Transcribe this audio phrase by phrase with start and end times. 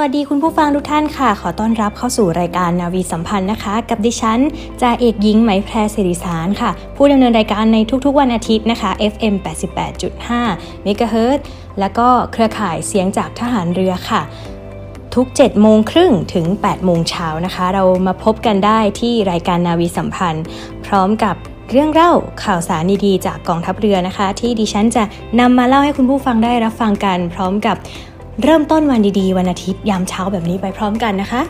[0.00, 4.40] วัสดีคุณผู้ฟังทุกท่านค่ะ ขอต้อนรับเข้าสู่รายการนาวีสัมพันธ์นะคะ กับดิฉัน
[4.82, 9.34] จ่าเอกหญิงไหมแพรสิริสารค่ะ ผู้ดำเนินรายการในทุกๆวันอาทิตย์นะคะ FM
[10.14, 11.38] 88.5 MHz
[11.80, 14.22] แล้วก็เครือข่ายเสียงจากทหารเรือค่ะ
[15.14, 20.44] ทุก 7 โมงครึ่งถึง 8 โมงเช้านะคะ เรามาพบกันได้ที่รายการนาวีสัมพันธ์
[20.86, 21.36] พร้อมกับ
[21.70, 22.12] เรื่องเล่า
[22.44, 25.04] ข่าวสารดีๆจากกองทัพเรือนะคะ ที่ดิฉันจะ
[25.40, 27.76] นำมาเล่าให้คุณผู้ฟังได้รับฟังกัน พร้อมกับ
[28.42, 31.42] เริ่มต้นวันดีๆ วันอาทิตย์ยามเช้าแบบนี้ไปพร้อมกันนะคะ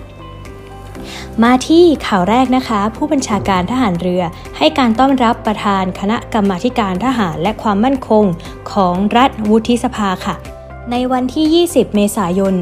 [1.42, 4.22] มาที่ข่าวแรกนะคะ ผู้บัญชาการทหารเรือ
[4.58, 8.24] ให้การต้อนรับประธานคณะกรรมาการทหารและความมั่นคง
[8.72, 10.34] ของรัฐวุฒิสภาค่ะ
[10.91, 12.55] ในวันที่ 20 เมษายน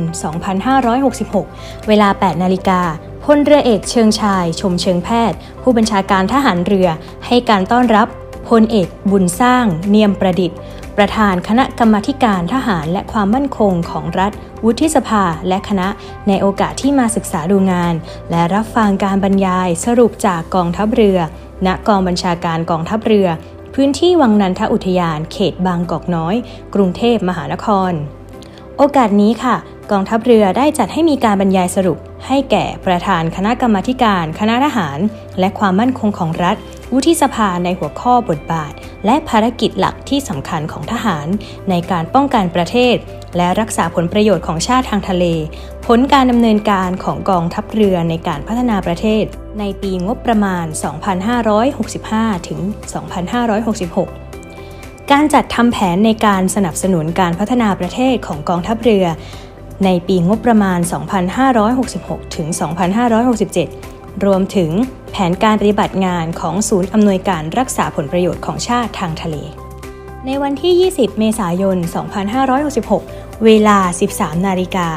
[0.70, 2.80] 2566 เวลา 8 นาฬิกา
[3.24, 6.88] พลเรือเอกเชิงชาย ชมเชิงแพทย์ ผู้บัญชาการทหารเรือ
[7.26, 8.08] ให้การต้อนรับ
[8.48, 10.58] พลเอกบุญสร้าง เนียมประดิษฐ์
[10.98, 14.32] ประธานคณะกรรมาการทหารและความมั่นคงของรัฐ
[14.64, 15.88] วุฒิสภาและคณะ
[16.28, 17.94] ในโอกาสที่มาศึกษาดูงาน
[18.30, 21.18] และรับฟังการบรรยายสรุปจากกองทัพเรือ
[21.66, 23.28] ณกองบัญชาการกองทัพเรือ
[23.74, 26.34] พื้นที่วังนันทอุทยาน เขตบางกอกน้อย
[26.74, 27.92] กรุงเทพมหานคร
[28.76, 29.56] โอกาสนี้ค่ะ
[29.92, 34.98] กองทัพเรือได้จัดให้มีการบรรยายสรุป ให้แก่ประธานคณะกรรมาการ คณะทหาร
[35.40, 36.56] และความมั่นคงของรัฐ
[36.92, 38.72] วุฒิสภาในหัวข้อบทบาท
[39.06, 41.26] และภารกิจหลักที่สำคัญของทหาร
[41.70, 42.96] ในการป้องกันประเทศ
[43.36, 45.24] และรักษาผลประโยชน์ของชาติทางทะเล
[45.86, 49.24] ผลการดำเนินการของกองทัพเรือในการพัฒนาประเทศ
[49.58, 50.66] ในปีงบประมาณ
[51.76, 52.60] 2565 ถึง
[54.26, 59.06] 2566การจัดทำแผนในการสนับสนุนการพัฒนาประเทศของกองทัพเรือ
[59.84, 60.78] ในปีงบประมาณ
[61.76, 62.48] 2566 ถึง
[63.36, 64.70] 2567 รวมถึง
[65.10, 69.36] แผนการปฏิบัติงานของศูนย์อำนวยการรักษาผลประโยชน์ของชาติทางทะเล
[70.26, 71.76] ในวันที่ 20 เมษายน
[72.60, 73.78] 2566 เวลา
[74.12, 74.88] 13 นาฬิกา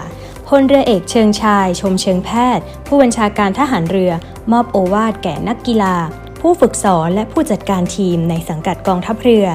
[0.48, 4.12] พลเรือเอกเชิงชาย ชมเชิงแพทย์ ผู้บัญชาการทหารเรือ
[4.52, 5.96] มอบโอวาทแก่นักกีฬา
[6.42, 9.46] ผู้ฝึกสอนและผู้จัดการทีมในสังกัดกองทัพเรือ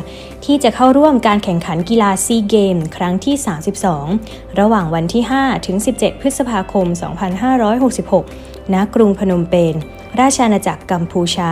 [0.47, 3.35] ที่จะเข้าร่วมการแข่งขันกีฬาซีเกมครั้งที่
[3.97, 6.87] 32 ระหว่างวันที่ 5 ถึง 17 พฤษภาคม
[8.21, 9.75] 2566 ณ กรุงพนมเปญ
[10.21, 11.51] ราชอาณาจักรกัมพูชา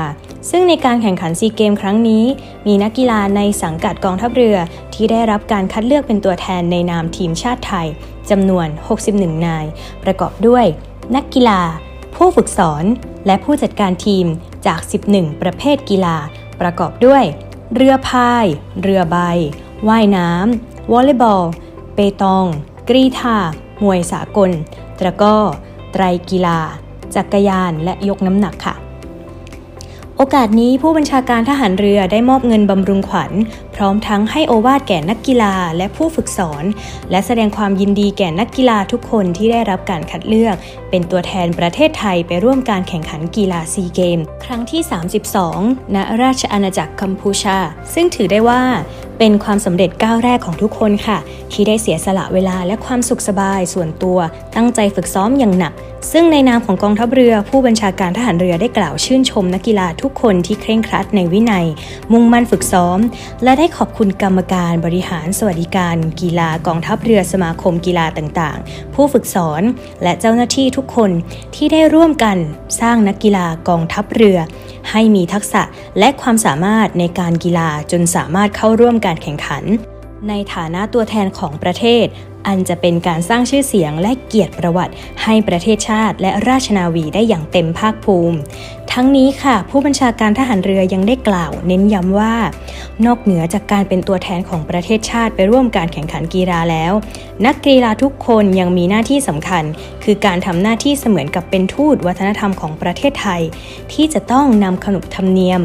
[0.51, 2.25] ซึ่งในการแข่งขันซีเกมครั้งนี้
[2.67, 4.57] มีนักกีฬาในสังกัดกองทัพเรือ
[4.95, 7.89] ที่ได้รับการคัดเลือกเป็นตัวแทนในนามทีมชาติไทย
[8.31, 8.67] จำนวน
[9.05, 9.67] 61 นาย
[10.05, 10.65] ประกอบด้วย
[11.15, 11.61] นักกีฬา
[12.15, 12.85] ผู้ฝึกสอน
[13.27, 14.27] และผู้จัดการทีม
[14.67, 14.81] จาก
[15.11, 16.17] 11 ประเภทกีฬา
[16.61, 17.25] ประกอบด้วย
[17.77, 18.47] เรือพาย
[18.83, 19.17] เรือใบ
[19.89, 21.45] ว่ายน้ำ วอลเลย์บอล
[21.95, 22.47] เปตอง
[22.89, 23.39] กรีธา
[23.83, 24.51] มวยสากล
[24.99, 25.39] ตะก้อ
[25.93, 26.59] ไตรกีฬา
[27.15, 28.75] จักรยาน และยกน้ำหนักค่ะ
[30.17, 33.33] โอกาสนี้ผู้บัญชาการทหารเรือได้มอบเงินบำรุงขวัญ
[33.77, 36.65] พร้อมทั้งให้โอวาทแก่นักกีฬาและผู้ฝึกสอน
[37.11, 40.57] และแสดงความยินดีแก่นักกีฬาทุกคนที่ได้รับการคัดเลือก
[40.91, 44.83] เป็นตัวแทนประเทศไทยไปร่วมการแข่งขันกีฬาซีเกม ครั้งที่
[45.39, 47.59] 32 ณ ราชอาณาจักรกัมพูชา
[47.95, 48.63] ซึ่งถือได้ว่า
[49.19, 51.19] เป็นความสำเร็จก้าวแรกของทุกคนค่ะ
[51.53, 54.19] ที่ได้เสียสละเวลาและความสุขสบายส่วนตัว
[54.57, 55.73] ตั้งใจฝึกซ้อมอย่างหนัก
[56.13, 61.67] ซึ่งในนามของกองทัพเรือ ผู้บัญชาการทหารเรือได้กล่าวชื่นชมนักกีฬาทุกคนที่เคร่งครัดในวินัย
[62.13, 62.99] มุ่งมั่นฝึกซ้อม
[63.43, 69.63] และได้ขอบคุณกรรมการบริหารสวัสดิการ กีฬากองทัพเรือสมาคมกีฬาต่างๆ ผู้ฝึกสอน
[70.03, 71.11] และเจ้าหน้าที่ทุกคน
[71.55, 72.37] ที่ได้ร่วมกัน
[72.81, 74.39] สร้างนักกีฬากองทัพเรือ
[74.91, 75.63] ให้มีทักษะ
[75.99, 79.65] และความสามารถในการกีฬาจนสามารถเข้าร่วมการแข่งขัน
[80.29, 82.07] ในฐานะตัวแทนของประเทศ
[82.47, 84.93] อันจะเป็นการสร้างชื่อเสียงและเกียรติประวัติ
[85.23, 88.39] ให้ประเทศชาติและราชนาวีได้อย่างเต็มภาคภูมิ
[88.93, 92.35] ทั้งนี้ค่ะ ผู้บัญชาการทหารเรือยังได้กล่าว เน้นย้ำว่า
[93.07, 96.93] นอกเหนือจากการเป็นตัวแทนของประเทศชาติไปร่วมการแข่งขันกีฬาแล้ว
[97.47, 99.65] นักกีฬาทุกคนยังมีหน้าที่สำคัญ
[100.05, 103.43] คือการทำหน้าที่เสมือนกับเป็นทูตวัฒนธรรมของประเทศไทย
[103.93, 105.63] ที่จะต้องนำขนบธรรมเนียม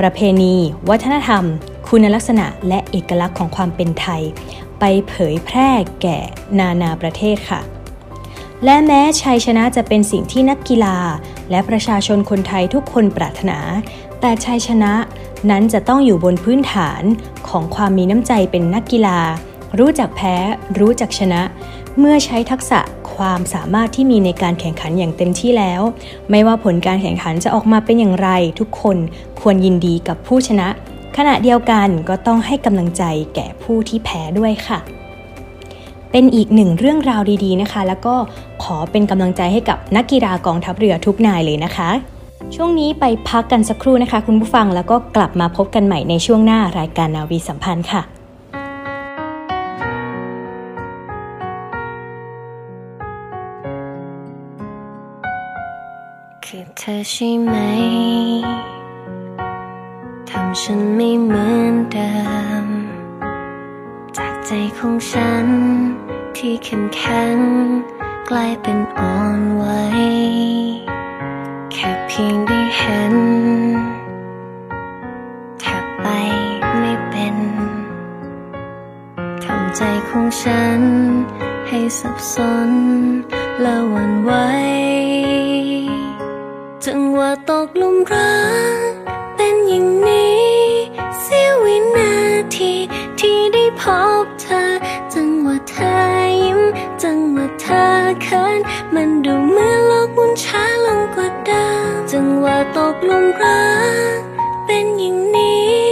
[0.00, 0.54] ประเพณี
[0.88, 1.44] วัฒนธรรม
[1.88, 4.22] คุณลักษณะและเอกลักษณ์ของความเป็นไทย
[4.80, 5.70] ไปเผยแพร่
[6.02, 6.18] แก่
[6.58, 7.60] นานาประเทศค่ะ
[8.64, 10.96] และแม้ชัยชนะจะเป็นสิ่งที่นักกีฬา
[11.50, 13.58] และประชาชนคนไทยทุกคนปรารถนา
[14.20, 14.92] แต่ชัยชนะ
[15.50, 17.02] นั้นจะต้องอยู่บนพื้นฐาน
[17.48, 19.18] ของความมีน้ำใจเป็นนักกีฬา
[19.78, 20.34] รู้จักแพ้
[20.78, 21.40] รู้จักชนะ
[21.98, 22.80] เมื่อใช้ทักษะ
[23.14, 25.82] ความสามารถที่มีในการแข่งขันอย่างเต็มที่แล้ว
[26.30, 28.28] ไม่ว่าผลการแข่งขันจะออกมาเป็นอย่างไร
[28.60, 28.96] ทุกคน
[29.40, 30.68] ควรยินดีกับผู้ชนะ
[31.16, 33.02] ขณะเดียวกันก็ต้องให้กำลังใจ
[33.34, 34.78] แก่ผู้ที่แพ้ด้วยค่ะ
[36.10, 38.14] เป็นอีกหนึ่งเรื่องราวดีๆนะคะ แล้วก็
[38.62, 41.90] ขอเป็นกำลังใจให้กับนักกีฬากองทัพเรือทุกนายเลยนะคะ
[42.54, 48.02] ช่วงนี้ไปพักกันสักครู่นะคะ คุณผู้ฟังแล้วก็กลับมาพบกันใหม่ในช่วงหน้ารายการนาวีสัมพันธ์ค่ะ
[56.44, 62.12] คือเธอใช่ไหมำฉันไม่เหมือนเดิ
[62.64, 62.66] ม
[64.16, 65.46] จากใจของฉัน
[66.36, 67.38] ที่เข้มแข็ง
[68.28, 69.64] กลายเป็นอ่อนไหว
[71.72, 73.16] แค่เพียงได้เห็น
[75.60, 76.06] แทบไป
[76.78, 77.36] ไม่เป็น
[79.44, 80.80] ทำใจของฉัน
[81.68, 82.36] ให้สับส
[82.68, 82.70] น
[83.60, 84.32] และหวั่นไหว
[86.84, 88.38] จังหวะตกหลุมรั
[88.90, 88.92] ก
[89.36, 90.37] เป็นอย่างนี้
[94.24, 94.62] บเธอ
[95.14, 95.92] จังหวะเธอ
[96.42, 96.60] ยิ้ม
[97.02, 97.82] จังหวะเธอ
[98.22, 98.60] เขิน
[98.94, 103.64] มันดูเหมือนโลกมุนช้าลงกว่าเดิมจังหวะตกหลุมรั
[104.16, 104.18] ก
[104.66, 105.82] เป็นอย่างนี้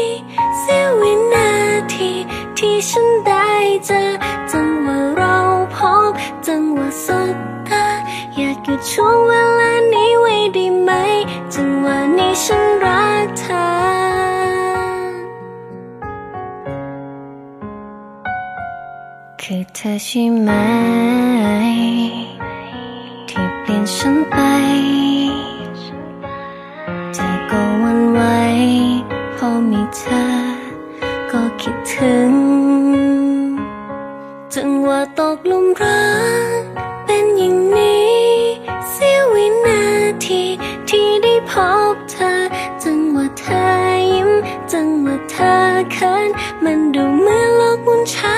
[0.59, 1.51] เสียวินา
[1.95, 2.11] ที
[2.57, 3.49] ที่ฉันได้
[3.87, 4.03] เจอ
[4.53, 5.37] จังหวะเรา
[5.75, 5.77] พ
[6.09, 6.13] บ
[6.47, 7.35] จังหวะสบ
[7.69, 7.87] ตา
[8.37, 10.91] อยากหยุดช่วงเวลานี้ไว้ได้ไหม
[11.55, 12.76] จังหวะนี้ฉัน
[19.87, 20.51] อเธอใช่ไหม
[23.29, 24.37] ที่เปลี่ยนฉันไป
[27.15, 27.19] ใจ
[27.51, 28.21] ก็หวันไหว
[29.37, 30.25] พอมีเธอ
[31.31, 32.33] ก็คิดถึง
[34.55, 36.07] จังหวะตกหลุมรั
[36.59, 36.63] ก
[37.07, 38.15] เป็นอย่างนี้
[38.91, 39.83] เสียวินา
[40.25, 40.43] ที
[40.89, 41.53] ที่ได้พ
[41.93, 42.33] บเธอ
[42.83, 43.63] จังหวะเธอ
[44.13, 44.31] ยิ้ม
[44.73, 45.53] จังหวะเธอ
[45.93, 46.29] เขิน
[46.65, 48.36] มันดูเหมือนโลกหมุนช้า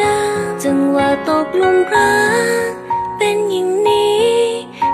[0.00, 0.18] ดา
[0.64, 2.16] จังหวะตกหลุมรั
[2.68, 2.70] ก
[3.18, 4.32] เป็นอย่างนี้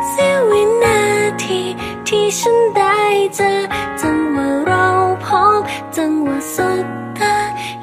[0.08, 1.00] เสียวินา
[1.44, 1.60] ที
[2.06, 2.98] ที่ฉันได้
[3.34, 3.52] เจอ
[4.00, 4.86] จังหวะเรา
[5.24, 5.26] พ
[5.58, 5.60] บ
[5.96, 6.84] จังหวะสบ
[7.18, 7.36] ตา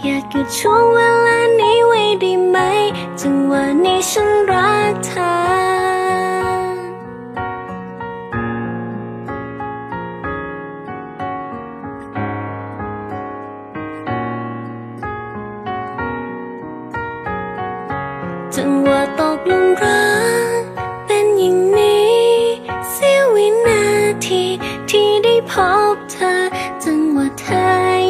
[0.04, 2.58] อยากหยุดช่วงเวลานี้ไว้ได้ไหม
[3.22, 5.61] จังหวะนี้ฉันรักเธอ
[25.50, 25.52] พ
[25.94, 26.34] บเธอ
[26.84, 27.64] จังหวะเธอ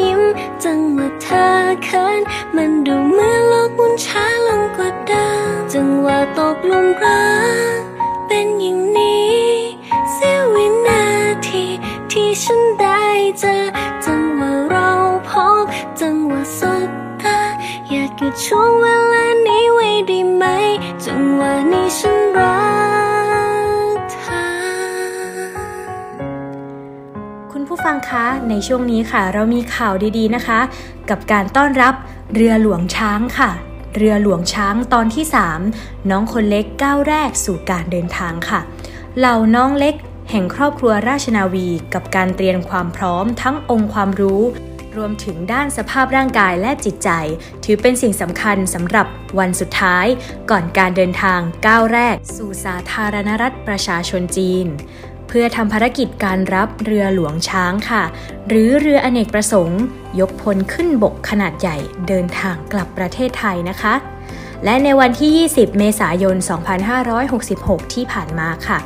[0.04, 0.22] ยิ้ม
[0.64, 1.44] จังหวะเธอ
[1.84, 2.20] เขิน
[2.56, 5.26] มันดูเหมือนโลกมุนช้าลงกว่าเดิ
[5.56, 7.24] มจังหวะตกหลุมรั
[7.76, 7.80] ก
[8.26, 9.44] เป็นอย่างนี้
[10.12, 11.04] เสียวินา
[11.46, 11.64] ที
[12.10, 13.02] ที่ฉันได้
[13.38, 13.56] เจอ
[14.04, 14.90] จังหวะเรา
[15.28, 15.30] พ
[15.62, 15.64] บ
[16.00, 16.88] จังหวะสบ
[17.22, 17.38] ตา
[17.90, 20.44] อยากหยุดช่วงเวลานี้ไว้ได้ไหม
[21.04, 21.86] จังหวะนี้
[27.82, 30.60] ผู้ฟังคะ ในช่วงนี้ค่ะ เรามีข่าวดีๆนะคะ
[31.10, 31.94] กับการต้อนรับ
[32.34, 33.50] เรือหลวงช้างค่ะ
[33.96, 35.24] เรือหลวงช้างตอนที่
[35.66, 38.60] 3 น้องคนเล็กก้าวแรกสู่การเดินทางค่ะ
[39.18, 39.94] เหล่าน้องเล็ก
[40.30, 44.42] แห่งครอบครัวราชนาวี กับการเตรียมความพร้อมทั้งองค์ความรู้
[44.96, 47.10] รวมถึงด้านสภาพร่างกายและจิตใจ
[47.64, 49.06] ถือเป็นสิ่งสำคัญสำหรับ
[49.38, 50.06] วันสุดท้าย
[50.50, 54.66] ก่อนการเดินทางก้าวแรก สู่สาธารณรัฐประชาชนจีน
[55.32, 58.02] พื่อทำภารกิจการรับเรือหลวงช้างค่ะ
[58.48, 59.82] หรือเรืออเนกประสงค์
[60.20, 61.76] ยกพลขึ้นบกขนาดใหญ่
[62.08, 63.94] เดินทางกลับประเทศไทยนะคะ
[64.64, 66.36] และในวันที่ 20 เมษายน
[67.14, 68.78] 2566 ที่ผ่านมาค่ะ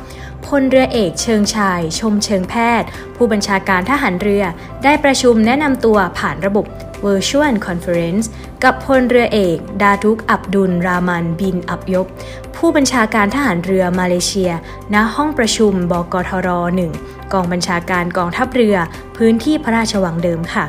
[0.45, 4.43] พลเรือเอกเชิงชาย ชมเชิงแพทย์ ผู้บัญชาการทหารเรือ
[4.83, 6.65] ได้ประชุมแนะนำตัวผ่านระบบ
[7.05, 8.25] Virtual Conference
[8.63, 12.07] กับพลเรือเอก ดาทุกอับดุลรามันบินอับยบ
[12.57, 14.51] ผู้บัญชาการทหารเรือมาเลเซีย
[14.93, 16.49] ณ ห้องประชุมบกทร
[16.91, 18.75] 1 กองบัญชาการกองทัพเรือ
[19.17, 20.65] พื้นที่พระราชวังเดิมค่ะ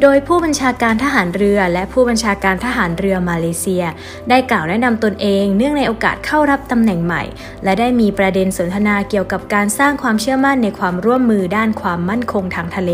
[0.00, 3.84] โดยผู้บัญชาการทหารเรือและผู้บัญชาการทหารเรือมาเลเซีย
[4.28, 7.22] ได้กล่าวแนะนำตนเองเนื่องในโอกาสเข้ารับตำแหน่งใหม่
[7.64, 12.92] และได้มีประเด็นสนทนาเกี่ยวกับการสร้างความเชื่อมั่นในความร่วมมือด้านความมั่นคงทางทะเล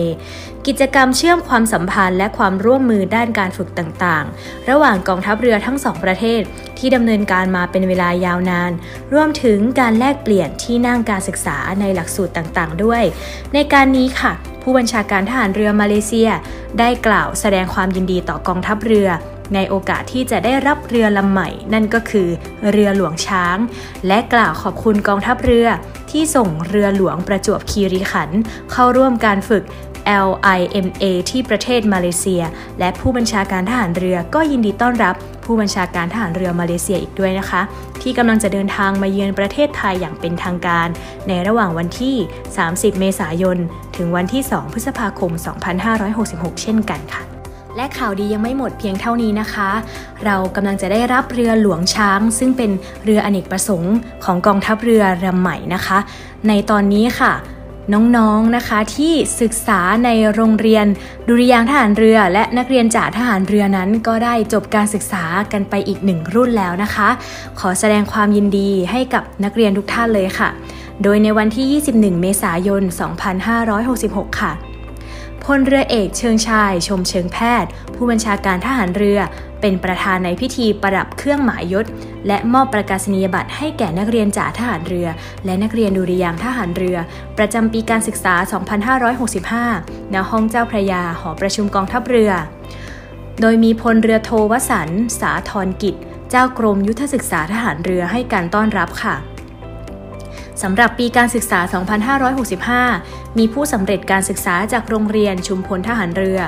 [0.66, 6.40] กิจกรรมเชื่อมความสัมพันธ์และความร่วมมือด้านการฝึกต่างๆ ระหว่างกองทัพเรือทั้งสองประเทศ
[6.78, 8.72] ที่ดำเนินการมาเป็นเวลายาวนาน
[9.14, 13.02] รวมถึงการแลกเปลี่ยนที่นั่งการศึกษาในหลักสูตรต่างๆ ด้วย
[13.54, 14.34] ในการนี้ค่ะ
[14.70, 16.30] ผู้บัญชาการทหารเรือมาเลเซีย
[16.78, 19.08] ได้กล่าวแสดงความยินดีต่อกองทัพเรือ
[19.54, 22.28] ในโอกาสที่จะได้รับเรือลำใหม่ นั่นก็คือ
[22.70, 23.56] เรือหลวงช้าง
[24.06, 25.66] และกล่าวขอบคุณกองทัพเรือ
[26.10, 28.38] ที่ส่งเรือหลวงประจวบคีรีขันธ์
[28.72, 29.64] เข้าร่วมการฝึก
[30.24, 32.42] LIMA ที่ประเทศมาเลเซีย
[32.78, 37.62] และผู้บัญชาการทหารเรือก็ยินดีต้อนรับผู้บัญชาการทหารเรือมาเลเซียอีกด้วยนะคะ
[38.02, 40.88] ที่กำลังจะเดินทางมาเยือนประเทศไทยอย่างเป็นทางการ
[41.28, 42.16] ในระหว่างวันที่
[42.58, 43.58] 30 เมษายน
[43.96, 45.32] ถึงวันที่ 2 พฤษภาคม
[45.96, 47.22] 2566 เช่นกันค่ะ
[47.76, 49.70] และข่าวดียังไม่หมดเพียงเท่านี้นะคะ
[50.24, 52.70] เรากำลังจะได้รับเรือหลวงช้าง ซึ่งเป็น
[53.04, 55.98] เรืออเนกประสงค์ของกองทัพเรือลำใหม่นะคะ
[56.48, 57.32] ในตอนนี้ค่ะ
[57.94, 60.86] น้องๆนะคะที่ศึกษาในโรงเรียน
[61.28, 67.08] ดุริยางทหารเรือ และนักเรียนจ่าทหารเรือนั้น ก็ได้จบการศึกษากันไปอีกหนึ่งรุ่นแล้วนะคะ
[67.60, 70.48] ขอแสดงความยินดีให้กับนักเรียนทุกท่านเลยค่ะ
[71.02, 72.82] โดยในวันที่ 21 เมษายน
[73.60, 74.52] 2566 ค่ะ
[75.44, 79.18] พลเรือเอกเชิงชาย ชมเชิงแพทย์ ผู้บัญชาการทหารเรือ
[79.60, 81.86] เป็นประธานในพิธีประดับเครื่องหมายยศ
[82.28, 85.08] และมอบประกาศนียบัตรให้แก่นักเรียนจ่าทหารเรือ
[85.44, 86.96] และนักเรียนดุริยางทหารเรือ
[87.38, 88.34] ประจำปีการศึกษา
[89.64, 92.32] 2565 ณ ห้องเจ้าพระยา หอประชุมกองทัพเรือ
[93.40, 94.88] โดยมีพลเรือโทวสัน
[95.20, 95.94] สาธรกิจ
[96.30, 99.16] เจ้ากรมยุทธศึกษาทหารเรือให้การต้อนรับค่ะ
[100.62, 101.60] สำหรับปีการศึกษา
[102.88, 106.40] 2565 มีผู้สำเร็จการศึกษาจากโรงเรียนชุมพลทหารเรือ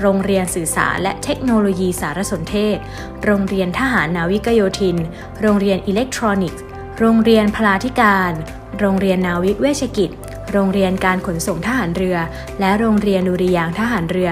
[0.00, 2.76] โรงเรียนสื่อสารและเทคโนโลยีสารสนเทศ
[3.24, 4.96] โรงเรียนทหารนาวิกโยธิน
[5.40, 6.62] โรงเรียนอิเล็กทรอนิกส์
[6.98, 8.32] โรงเรียนพลาธิการ
[8.80, 10.10] โรงเรียนนาวิกเวชกิจ
[10.52, 12.16] โรงเรียนการขนส่งทหารเรือ
[12.60, 14.30] และโรงเรียนดุริยางทหารเรือ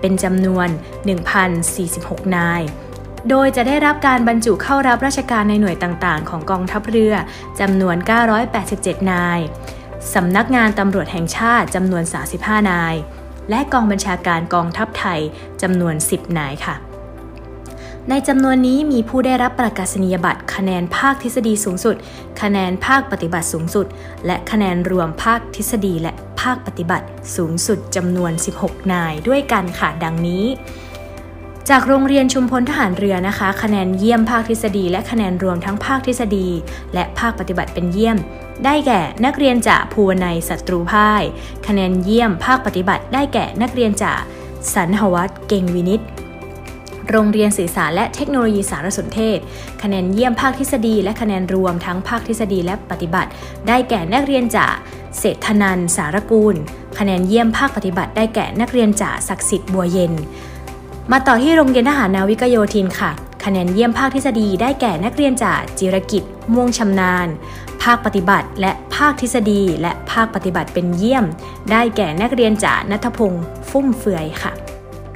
[0.00, 0.68] เป็นจำนวน
[1.52, 2.62] 1,046 นาย
[3.30, 7.14] โดยจะได้รับการบรรจุเข้ารับราชการในหน่วยต่างๆ ของกองทัพเรือ
[7.60, 7.96] จำนวน
[8.54, 9.40] 987 นาย
[10.14, 12.02] สำนักงานตำรวจแห่งชาติจำนวน
[12.36, 12.94] 35 นาย
[13.50, 15.20] และกองบัญชาการกองทัพไทย
[15.62, 16.76] จำนวน 10 นายค่ะ
[18.10, 21.96] ในจำนวนนี้มีผู้ได้รับประกาศนียบัตร คะแนนภาคทฤษฎีสูงสุด
[22.42, 23.86] คะแนนภาคปฏิบัติสูงสุด
[24.26, 27.06] และคะแนนรวมภาคทฤษฎีและภาคปฏิบัติ
[27.36, 28.32] สูงสุดจำนวน
[28.62, 30.44] 16 นายด้วยกันค่ะดังนี้
[31.72, 36.48] จากโรงเรียนชุมพลทหารเรือนะคะ คะแนนเยี่ยมภาคทฤษฎี และคะแนนรวมทั้งภาคทฤษฎี
[36.94, 38.16] และภาคปฏิบัติเป็นเยี่ยม
[38.64, 41.22] ได้แก่นักเรียนจากภูวนัยศัตรูพ่าย
[41.66, 44.20] คะแนนเยี่ยมภาคปฏิบัติ ได้แก่นักเรียนจาก
[44.74, 46.02] สันหวัตเก่งวินิต
[47.10, 49.38] โรงเรียนสื่อสารและเทคโนโลยีสารสนเทศ
[49.82, 53.30] คะแนนเยี่ยมภาคทฤษฎี และคะแนนรวมทั้งภาคทฤษฎีและปฏิบัติ
[53.68, 54.74] ได้แก่นักเรียนจาก
[55.18, 56.56] เศรษฐนันสารกูล
[56.98, 60.14] คะแนนเยี่ยมภาคปฏิบัติ ได้แก่นักเรียนจากศักดิ์สิทธิ์บัวเย็น
[61.12, 63.10] มาต่อที่โรงเรียนทหารนาวิกโยธินค่ะ
[63.44, 66.22] คะแนนเยี่ยมภาคทฤษฎีได้แก่นักเรียนจากจิรกิจ
[66.54, 67.28] ม่วงชำนาญ
[67.82, 71.24] ภาคปฏิบัติ และภาคทฤษฎี และภาคปฏิบัติเป็นเยี่ยม
[71.70, 74.52] ได้แก่นักเรียนจากนัทพงศ์ฟุ่มเฟือยค่ะ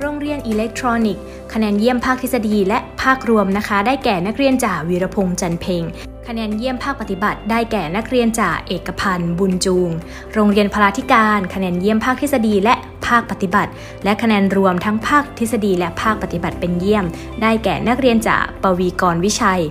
[0.00, 1.22] โรงเรียนอิเล็กทรอนิกส์
[1.52, 5.82] คะแนนเยี่ยมภาคทฤษฎีและภาครวมนะคะ ได้แก่นักเรียนจากวีรพงษ์จันเพ็ง
[6.28, 9.90] คะแนนเยี่ยมภาคปฏิบัติได้แก่นักเรียนจากเอกพันธ์ บุญจูง
[10.34, 12.74] โรงเรียนพลาธิการ คะแนนเยี่ยมภาคทฤษฎีและ
[13.06, 13.70] ภาคปฏิบัติ
[14.04, 17.04] และคะแนนรวมทั้งภาคทฤษฎีและภาคปฏิบัติเป็นเยี่ยม
[17.42, 19.62] ได้แก่นักเรียนจากปวีกรวิชัย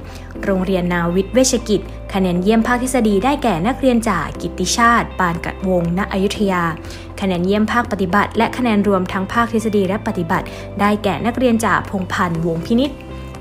[0.43, 1.81] โรงเรียนนาวิทย์เวชกิจ
[2.13, 6.63] คะแนนเยี่ยมภาคทฤษฎีได้แก่นักเรียนจากกิติชาติ ปานกัดวงณอยุธยา
[7.21, 10.45] คะแนนเยี่ยมภาคปฏิบัติ และคะแนนรวมทั้งภาคทฤษฎีและปฏิบัติ
[10.79, 12.91] ได้แก่นักเรียนจากพงพันธ์วงพินิษ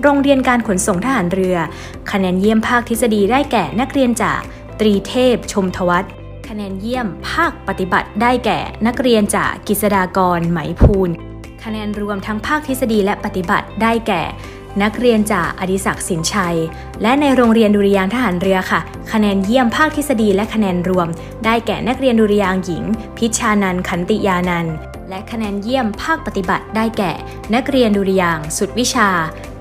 [0.02, 1.56] โรงเรียนการขนส่งทหารเรือ
[2.10, 4.40] คะแนนเยี่ยมภาคทฤษฎีได้แก่นักเรียนจาก
[4.80, 6.04] ตรีเทพชมทวัฒ
[6.48, 11.10] คะแนนเยี่ยมภาคปฏิบัติได้แก่นักเรียนจากกิษดากรไหมพูน
[11.64, 14.22] คะแนนรวมทั้งภาคทฤษฎีและปฏิบัติได้แก่
[14.82, 16.56] นักเรียนจากอดิศักดิ์สินชัย
[17.02, 18.80] และในโรงเรียนดุริยางทหารเรือค่ะ
[19.12, 21.08] คะแนนเยี่ยมภาคทฤษฎีและคะแนนรวม
[21.44, 22.84] ได้แก่นักเรียนดุริยางหญิง
[23.16, 24.66] พิชานันขันติยานัน
[25.10, 27.12] และคะแนนเยี่ยมภาคปฏิบัติได้แก่
[27.54, 29.08] นักเรียนดุริยางสุดวิชา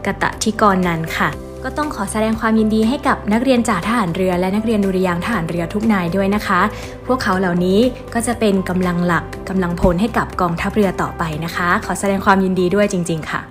[0.10, 1.30] กตะทิกรนั้นค่ะ
[1.64, 6.62] ก็ต้องขอแสดงความยินดีให้กับนักเรียนจ่าทหารเรือ และนักเรียนดุริยางทหารเรือทุกนายด้วยนะคะ
[7.08, 7.80] พวกเขาเหล่านี้
[8.14, 13.42] ก็จะเป็นกำลังหลักกำลังพลให้กับกองทัพเรือต่อไปนะคะ ขอแสดงความยินดีด้วยจริง ๆ ค่ะ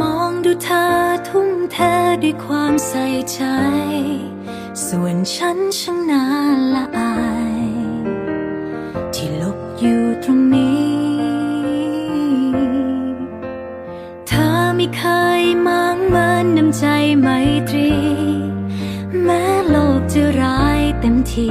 [0.00, 0.17] มอง
[0.50, 0.84] ดูเธอ
[1.28, 1.76] ทุ่มเท
[2.22, 3.40] ด้วยความใส่ใจ
[4.86, 6.24] ส่วนฉันช่างน่า
[6.74, 7.16] ละอา
[7.60, 7.64] ย
[9.14, 10.88] ที่หลบอยู่ตรงนี้
[14.26, 15.02] เธอไม่เค
[15.40, 16.84] ยมางเมินน้ำใจ
[17.20, 17.28] ไม
[17.68, 17.90] ตรี
[19.24, 21.50] แม้โลกจะร้ายเต็มที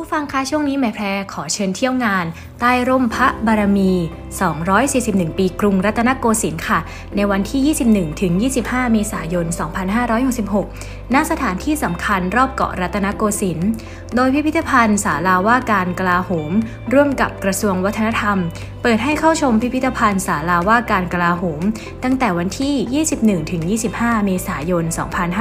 [0.00, 2.26] ผู้ฟังคะช่วงนี้แม่แพรขอเชิญเที่ยวงาน
[2.60, 3.92] ใต้ร่มพระบารมี
[4.64, 6.78] 241 ปีกรุงรัตนโกสินทร์ค่ะ
[7.16, 8.32] ในวันที่ 21 ถึง
[8.64, 9.46] 25 เมษายน
[10.26, 13.70] 2566 ณสถานที่สำคัญรอบเกาะรัตนโกสินทร์
[14.14, 16.52] โดยพิพิธภัณฑ์ศาลาว่าการกลาโหม
[16.92, 18.38] ร่วมกับกระทรวงวัฒนธรรม
[18.82, 21.60] เปิดให้เข้าชมพิพิธภัณฑ์ศาลาว่าการกลาโหม
[22.04, 23.62] ตั้งแต่วันที่ 21ถึง
[23.94, 24.84] 25 เมษายน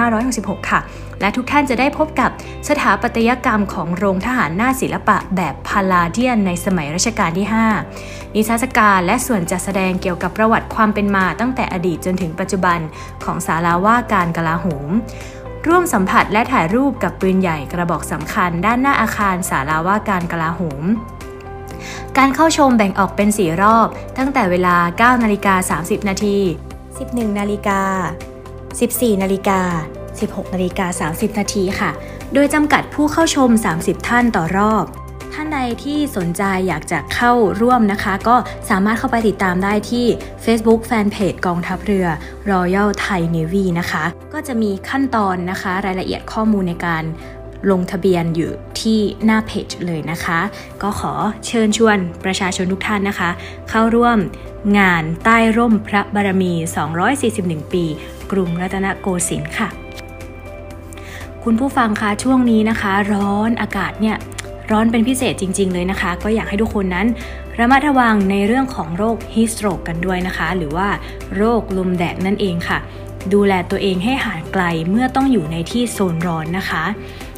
[0.07, 0.81] 2566 ค่ะ
[1.21, 2.31] และทุกท่านจะได้พบกับ
[2.69, 12.79] สถาปัตยกรรมของโรงทหารหน้าศิลปะแบบพาลาเดียนในสมัยรัชกาลที่ 5 นิทรรศการและส่วนจัดแสดงเกี่ยวกับประวัติความเป็นมาตั้งแต่อดีตจนถึงปัจจุบัน
[13.23, 14.89] ของศาลาว่าการกลาโหม
[15.67, 20.83] ร่วมสัมผัสและถ่ายรูปกับปืนใหญ่กระบอกสำคัญ ด้านหน้าอาคารสาราว่าการกลาโหม
[22.17, 26.37] การเข้าชมแบ่งออกเป็น 4 รอบ ตั้งแต่เวลา 9 นาฬิกา 30 นาที
[26.87, 27.81] 11 นาฬิกา
[28.51, 29.59] 14 นาฬิกา
[30.09, 31.91] 16 นาฬิกา 30 นาทีค่ะ
[32.33, 33.49] โดยจำกัดผู้เข้าชม
[33.79, 34.85] 30 ท่านต่อรอบ
[35.33, 38.35] ท่านใดที่สนใจอยากจะเข้าร่วมนะคะ ก็
[38.69, 40.05] สามารถเข้าไปติดตามได้ที่
[40.45, 42.07] Facebook Fanpage กองทัพเรือ
[42.51, 47.03] Royal Thai Navy นะคะ ก็จะมีขั้นตอนนะคะ รายละเอียดข้อมูลในการ
[47.71, 50.39] ลงทะเบียนอยู่ที่หน้าเพจเลยนะคะ
[50.81, 51.13] ก็ขอ
[51.47, 53.29] เชิญชวนประชาชนทุกท่านนะคะ
[53.69, 54.17] เข้าร่วม
[54.79, 56.53] งานใต้ร่มพระบารมี
[57.13, 57.85] 241 ปี
[58.31, 59.69] กรุงรัตนโกสินทร์ค่ะ
[61.43, 64.17] คุณผู้ฟังคะช่วงนี้นะคะ ร้อนอากาศเนี่ย
[64.71, 67.07] ร้อนเป็นพิเศษจริง ๆ เลยนะคะ ก็อยากให้ทุกคนนั้น
[67.59, 70.87] ระมัดระวังในเรื่องของโรคฮิสโตรกกันด้วยนะคะ หรือว่า
[71.37, 72.79] โรคลมแดดนั่นเองค่ะ
[73.33, 76.83] ดูแลตัวเองให้ห่างไกลเมื่อต้องอยู่ในที่โซนร้อนนะคะ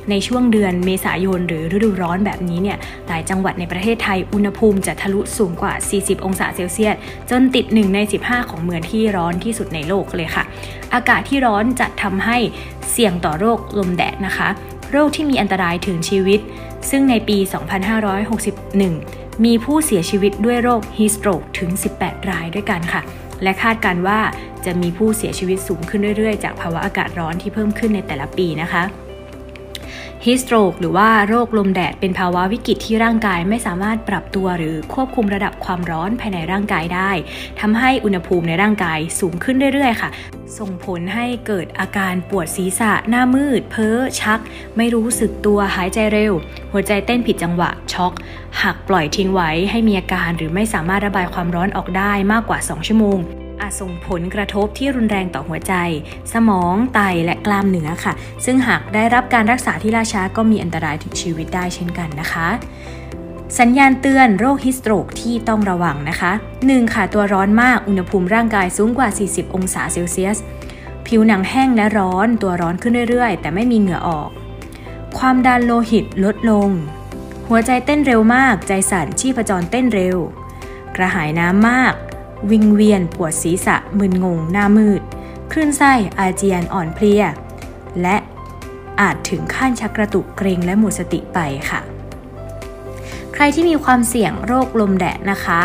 [0.10, 6.96] ในช่วงเดือนเมษายนหรือฤดูร้อนแบบนี้เนี่ยหลายจังหวัดในประเทศไทยอุณหภูมิจะทะลุสูงกว่า 40 องศาเซลเซียส
[7.30, 10.44] จนติด 1 ใน 15 ของเมืองที่ร้อนที่สุดในโลกเลยค่ะ
[10.94, 12.38] อากาศที่ร้อนจะทำให้
[12.92, 14.50] เสี่ยงต่อโรคลมแดดนะคะ
[14.92, 16.40] โรคที่มีอันตรายถึงชีวิต
[16.90, 17.38] ซึ่งในปี
[18.22, 23.02] 2561 มีผู้เสียชีวิตด้วยโรคฮิสโตรกถึง 18 รายด้วยกันค่ะ
[23.44, 24.20] และคาดการว่า
[24.66, 28.84] จะมีผู้เสียชีวิตสูงขึ้นเรื่อยๆ จากภาวะอากาศร้อนที่เพิ่มขึ้นในแต่ละปีนะคะ
[30.26, 37.12] ฮิสโตรกหรือว่าโรคลมแดดเป็นภาวะวิกฤตที่ร่างกายไม่สามารถปรับตัวหรือควบคุมระดับความร้อนภายในร่างกายได้
[37.60, 40.10] ทำให้อุณหภูมิในร่างกายสูงขึ้นเรื่อยๆ ค่ะ
[40.58, 44.40] ส่งผลให้เกิดอาการปวดศีรษะ หน้ามืด เพ้อชัก
[44.78, 46.34] ไม่รู้สึกตัวหายใจเร็ว
[46.72, 48.14] หัวใจเต้นผิดจังหวะช็อก
[48.62, 53.20] หากปล่อยทิ้งไว้ให้มีอาการหรือไม่สามารถระบายความร้อนออกได้มากกว่า 2 ชั่วโมง
[53.62, 55.74] อาจส่งผลกระทบที่รุนแรงต่อหัวใจ
[56.34, 58.14] สมอง ไต และกล้ามเนื้อค่ะ
[58.46, 62.48] ซึ่งหากได้รับการรักษาที่ล่าช้าก็มีอันตรายถึงชีวิตได้เช่นกันนะคะ
[63.60, 66.32] สัญญาณเตือนโรคฮิสโตรกที่ต้องระวังนะคะ
[66.64, 66.94] 1.
[66.94, 70.38] ค่ะตัวร้อนมาก อุณหภูมิร่างกายสูงกว่า 40 องศาเซลเซียส
[71.08, 74.30] ผิวหนังแห้งและร้อน ตัวร้อนขึ้นเรื่อยๆ แต่ไม่มีเหงื่อออก
[75.18, 76.70] ความดันโลหิตลดลง
[77.50, 80.18] หัวใจเต้นเร็วมาก ใจสั่น ชีพจรเต้นเร็ว
[80.96, 81.94] กระหายน้ำมาก
[82.52, 85.02] วิงเวียนปวดศีรษะมึนงงหน้ามืด
[85.52, 87.24] คลื่นไส้อาเจียนอ่อนเพลีย
[88.02, 88.18] และ
[89.02, 91.82] อาจถึงขั้นชักกระตุกเกรงและหมดสติไปค่ะ
[93.34, 95.62] ใครที่มีความเสี่ยงโรคลมแดดนะคะ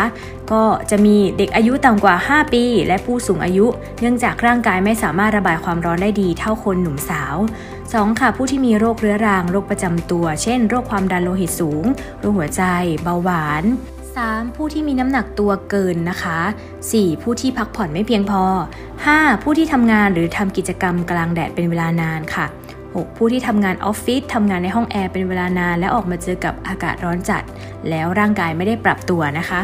[0.51, 3.65] ก็จะมีเด็กอายุต่ำกว่า 5 ปี และผู้สูงอายุ
[3.99, 7.35] เนื่องจากร่างกายไม่สามารถระบายความร้อนได้ดีเท่าคนหนุ่มสาว
[7.77, 8.19] 2.
[8.19, 11.83] ค่ะ ผู้ที่มีโรคเรื้อรัง โรคประจำตัว เช่น โรคความดันโลหิตสูง
[12.19, 12.63] โรคหัวใจ
[13.03, 13.63] เบาหวาน
[14.23, 14.55] 3.
[14.55, 16.39] ผู้ที่มีน้ำหนักตัวเกินนะคะ
[16.81, 17.21] 4.
[17.21, 18.43] ผู้ที่พักผ่อนไม่เพียงพอ
[18.93, 19.43] 5.
[19.43, 22.45] ผู้ที่ทำงานหรือทำกิจกรรมกลางแดดเป็นเวลานานค่ะ
[22.81, 23.17] 6.
[23.17, 27.43] ผู้ที่ทำงานออฟฟิศทำงานในห้องแอร์เป็นเวลานาน และออกมาเจอกับอากาศร้อนจัด
[27.89, 29.59] แล้วร่างกายไม่ได้ปรับตัวนะคะ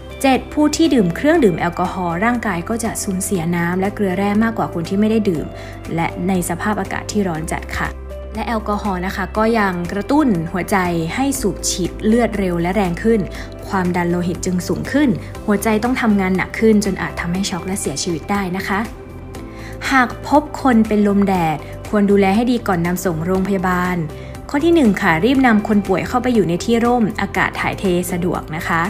[0.00, 0.54] 7.
[0.54, 5.46] ผู้ที่ดื่มเครื่องดื่มแอลกอฮอล์ร่างกายก็จะสูญเสียน้ำและเกลือแร่มากกว่าคนที่ไม่ได้ดื่ม
[5.94, 8.01] และในสภาพอากาศที่ร้อนจัดค่ะ
[8.34, 10.76] และแอลกอฮอล์นะคะ ก็ยังกระตุ้นหัวใจ
[11.14, 13.20] ให้สูบฉีดเลือดเร็วและแรงขึ้น
[13.68, 15.08] ความดันโลหิตจึงสูงขึ้น
[15.46, 18.80] หัวใจต้องทำงานหนักขึ้น จนอาจทำให้ช็อกและเสียชีวิตได้นะคะ
[19.90, 23.96] หากพบคนเป็นลมแดด ควรดูแลให้ดีก่อนนำส่งโรงพยาบาล
[24.48, 28.82] ข้อที่ 1 ค่ะ รีบนำคนป่วยเข้าไปอยู่ในที่ร่ม อากาศถ่ายเทสะดวกนะคะ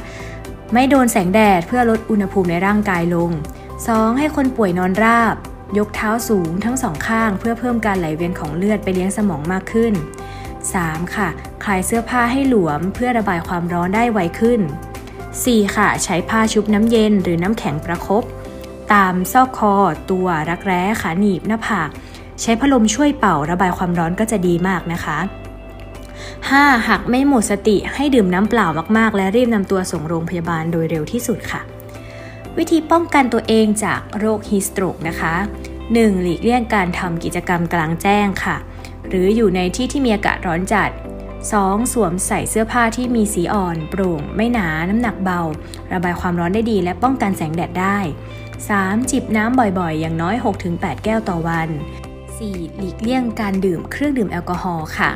[0.73, 3.31] ไม่โดนแสงแดดเพื่อลดอุณหภูมิในร่างกายลง
[3.75, 4.19] 2.
[4.19, 5.35] ให้คนป่วยนอนราบ
[5.79, 9.95] ยกเท้าสูงทั้งสองข้างเพื่อเพิ่มการไหลเวียนของเลือดไปเลี้ยงสมองมากขึ้น
[10.55, 11.15] 3.
[11.17, 11.29] ค่ะ
[11.65, 14.61] คลายเสื้อผ้าให้หลวมเพื่อระบายความร้อนได้ไวขึ้น
[15.19, 15.77] 4.
[15.77, 18.25] ค่ะ ใช้ผ้าชุบน้ำเย็นหรือน้ำแข็งประครบ
[18.93, 19.75] ตามซอกคอ
[20.11, 21.91] ตัวรักแร้ขาหนีบหน้าผาก
[22.41, 25.19] ใช้พัดลมช่วยเป่าระบายความร้อนก็จะดีมากนะคะ
[25.83, 26.89] 5.
[26.89, 31.63] หากไม่หมดสติให้ดื่มน้ำเปล่ามากๆ และรีบนำตัวส่งโรงพยาบาลโดยเร็วที่สุดค่ะ
[32.59, 35.35] วิธีป้องกันตัวเองจากโรคฮิสโตรกนะคะ
[35.79, 36.23] 1.
[36.23, 38.57] หลีกเลี่ยงการทำกิจกรรมกลางแจ้งค่ะ
[39.09, 40.91] หรืออยู่ในที่ที่มีอากาศร้อนจัด
[41.41, 41.93] 2.
[41.93, 45.41] สวมใส่เสื้อผ้าที่มีสีอ่อน โปร่ง ไม่หนา น้ำหนักเบา
[45.93, 47.99] ระบายความร้อนได้ดี และป้องกันแสงแดดได้
[48.55, 49.11] 3.
[49.11, 50.37] จิบน้ำบ่อยๆ อย่างน้อย
[50.71, 51.69] 6-8 แก้วต่อวัน
[52.23, 52.77] 4.
[52.77, 55.11] หลีกเลี่ยงการดื่มเครื่องดื่มแอลกอฮอล์ค่ะ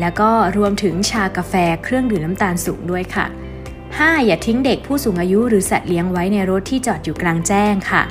[0.00, 3.26] แล้วก็รวมถึงชากาแฟเครื่องดื่มน้ำตาลสูงด้วยค่ะ
[3.98, 4.26] 5.
[4.26, 8.02] อย่าทิ้งเด็กผู้สูงอายุหรือสัตว์เลี้ยงไว้ในรถที่จอดอยู่กลางแจ้งค่ะ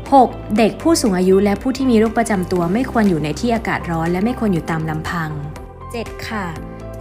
[0.00, 0.56] 6.
[0.58, 5.30] เด็กผู้สูงอายุและผู้ที่มีโรคประจำตัวไม่ควรอยู่ในที่อากาศร้อน และไม่ควรอยู่ตามลำพัง
[5.78, 6.28] 7.
[6.28, 6.46] ค่ะ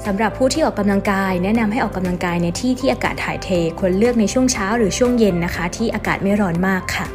[0.05, 7.05] สำหรับผู้ที่ออกกำลังกาย แนะนำให้ออกกำลังกายในที่ที่อากาศถ่ายเท ควรเลือกในช่วงเช้าหรือช่วงเย็นนะคะ ที่อากาศไม่ร้อนมากค่ะ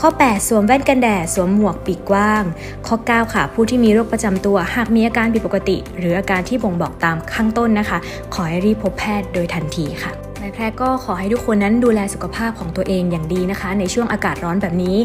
[0.00, 2.44] ข้อ 8 สวมแว่นกันแดดสวมหมวกปีกกว้าง
[2.86, 7.98] ข้อ 9 ค่ะ ผู้ที่มีโรคประจำตัว หากมีอาการผิดปกติ หรืออาการที่บ่งบอกตามข้างต้นนะคะ
[8.34, 14.96] ขอให้รีบพบแพทย์โดยทันทีค่ะายแพร่ก็ขอให้ทุกคนนั้นดูแลสุขภาพของตัวเองอย่างดีนะคะ ในช่วงอากาศร้อนแบบนี้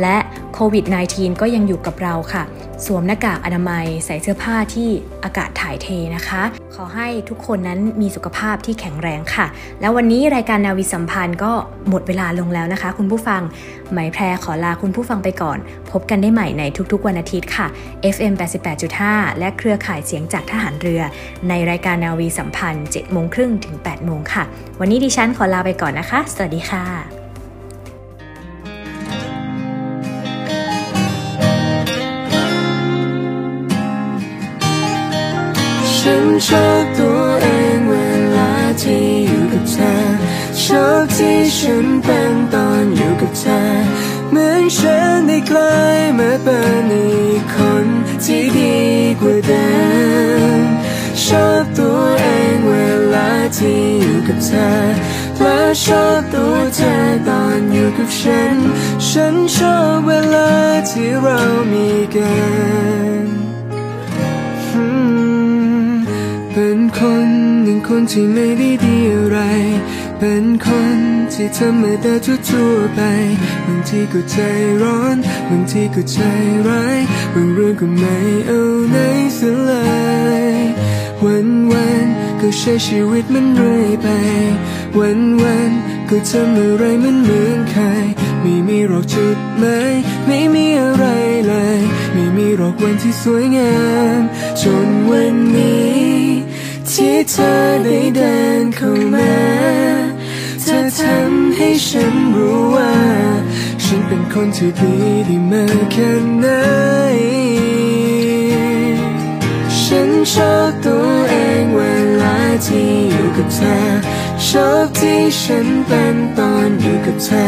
[0.00, 0.16] และ
[0.54, 2.42] โควิด -19 ก็ยังอยู่กับเราค่ะ
[2.86, 4.88] สวมหน้ากากอนามัย ใส่เสื้อผ้าที่
[5.24, 6.42] อากาศถ่ายเทนะคะ
[6.74, 9.46] ขอให้ทุกคนนั้นมีสุขภาพที่แข็งแรงค่ะ
[9.80, 11.52] แล้ววันนี้รายการนาวิสัมพันธ์ก็
[11.88, 13.42] หมดเวลาลงแล้วนะคะ คุณผู้ฟัง
[13.90, 15.58] ไหมแพรขอลาคุณผู้ฟังไปก่อน
[15.90, 17.66] พบกันได้ใหม่ในทุกๆวันอาทิตย์ค่ะ
[18.14, 18.32] FM
[18.86, 21.02] 88.5 และเครือข่ายเสียงจากทหารเรือ
[21.48, 24.44] ในรายการนาวีสัมพันธ์7โมงครึ่งถึง8โมงค่ะ
[24.80, 27.23] วันนี้ดิฉันขอลาไปก่อนนะคะ สวัสดีค่ะ
[36.06, 37.94] ฉันชอบตัวเองเว
[38.36, 39.94] ลาที่อยู่กับเธอ
[40.62, 43.60] ชอบที่ฉันเป็นตอนอยู่กับเธอ
[44.30, 47.86] เหมือนฉันได้กลายมาเป็นอีกคน
[48.24, 48.76] ที่ดี
[49.20, 49.70] กว่าเดิ
[50.60, 50.64] ม
[51.24, 52.74] ชอบตัวเองเว
[53.14, 54.70] ลาที่อยู่กับเธอ
[55.40, 56.94] และชอบตัวเธอ
[57.28, 58.56] ตอนอยู่กับฉัน
[59.08, 60.50] ฉันชอบเวลา
[60.90, 61.40] ที่เรา
[61.72, 62.34] มีกั
[63.22, 63.53] น
[67.04, 67.30] คน
[67.64, 69.38] หนึ่งคนที่ไม่ได้ดีอะไร
[70.18, 70.98] เป็นคน
[71.32, 73.00] ที่ธรรมดาทั่วๆไป
[73.66, 74.36] บางทีก็ใจ
[74.82, 75.16] ร้อน
[75.48, 76.18] บางทีก็ใจ
[76.68, 76.98] ร้าย
[77.34, 78.96] บางเรื่องก็ไม่เอาไหน
[79.34, 79.72] เสียเล
[80.52, 80.56] ย
[81.24, 84.08] วันวันๆก็ใช้ชีวิตมันเรื่อยไป
[84.98, 88.06] วันวันๆก็ทำอะไรมันเหมือนเคย
[88.42, 89.94] ไม่มีหรอกจุดหมาย
[90.26, 91.04] ไม่มีอะไร
[91.46, 91.80] เลย
[92.12, 93.74] ไม่มีหรอกวันที่สวยงา
[94.18, 94.20] ม
[94.62, 96.13] จนวันนี้
[96.98, 97.52] ที่เธอ
[97.84, 99.34] ได้เดินเข้ามา
[100.62, 102.94] เธอทำให้ฉันรู้ว่า
[103.84, 104.94] ฉันเป็นคนที่ดี
[105.26, 106.46] ได้มากแค่ไหน
[109.80, 111.80] ฉันชอบตัวเองเว
[112.22, 113.76] ลาที่อยู่กับเธอ
[114.48, 117.46] ชอบที่ฉันเป็นตอนอยู่กับเธอ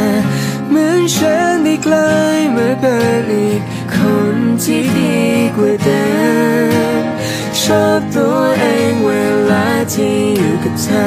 [0.69, 3.61] เหมือนฉันได้กลายมาเป็นอีก
[3.95, 3.97] ค
[4.35, 5.17] นที่ดี
[5.57, 6.07] กว่าเดิ
[7.03, 7.05] ม
[7.67, 9.13] ชอบตัวเองเว
[9.51, 11.07] ลาที่อยู่กับเธอ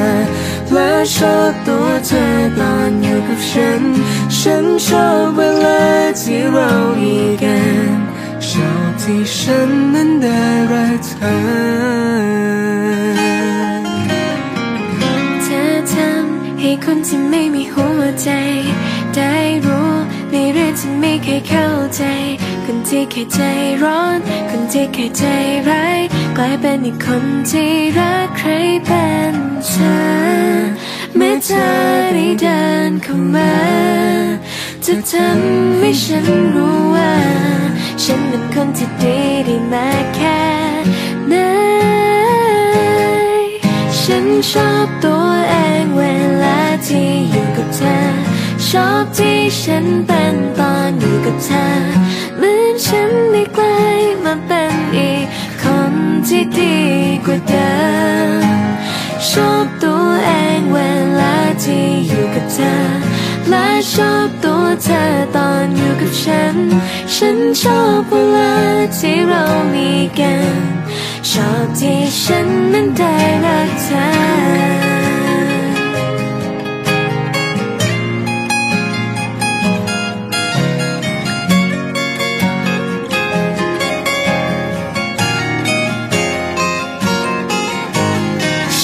[0.72, 2.26] และชอบตัวเธอ
[2.58, 3.82] ตอนอยู่กับฉัน
[4.38, 5.82] ฉันชอบเวลา
[6.20, 6.70] ที่เรา
[7.00, 7.58] มีกั
[7.94, 7.96] น
[8.48, 10.42] ชอบที่ฉันนั้นได้
[10.72, 11.36] รักเธอ
[15.44, 18.30] เธอทำให้คนที่ไม่มีหัวใจ
[19.14, 19.90] ได้รู้
[20.32, 22.04] ในเรื่องที่ไม่เคยเข้าใจ
[22.72, 23.40] คนที่เคยใจ
[23.82, 24.18] ร้อน
[24.50, 25.22] คนที่เคยใจ
[25.68, 26.00] ร้าย
[26.36, 28.50] กลายเป็นอีกคนที่รักใคร
[28.86, 29.34] เป็น
[29.66, 29.94] เธอ
[31.16, 31.66] เมื่อเธอ
[32.14, 33.54] ได้เดินเข้ามา
[34.84, 37.14] จะทำให้ฉันรู้ว่า
[38.02, 40.42] ฉันเป็นคนที่ดีได้มากแค่
[41.28, 41.34] ไหน
[44.00, 46.02] ฉันชอบตัวเองเว
[46.42, 47.99] ลาที่อยู่กับเธอ
[48.74, 51.66] ชอบที่ฉันเป็นตอนอยู่กับเธอ
[52.36, 55.24] เหมือนฉันได้กลายมาเป็นอีก
[55.62, 55.94] คน
[56.26, 56.78] ที่ดี
[57.26, 57.72] กว่าเดิ
[58.42, 58.44] ม
[59.28, 60.78] ชอบตัวเองเว
[61.20, 62.74] ลาที่อยู่กับเธอ
[63.48, 65.04] และชอบตัวเธอ
[65.36, 66.56] ตอนอยู่กับฉัน
[67.14, 68.52] ฉันชอบเวลา
[68.96, 70.54] ที่เรามีกัน
[71.30, 74.89] ชอบที่ฉันนั้นได้รักเธอ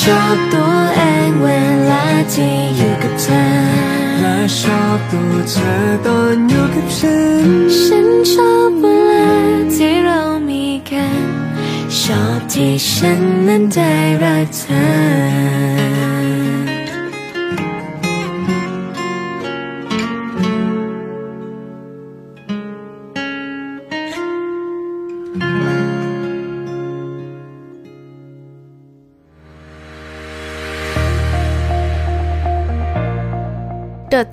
[0.09, 1.49] ชอบตัวเองเว
[1.91, 3.45] ลาที่อยู่กับเธอ
[4.21, 5.73] และชอบตัวเธอ
[6.07, 7.17] ตอนอยู่กับฉั
[7.47, 7.49] น
[7.83, 9.29] ฉันชอบเวลา
[9.75, 11.27] ที่เรามีกัน
[12.01, 13.93] ชอบที่ฉันนั้นได้
[14.23, 15.76] รักเธอ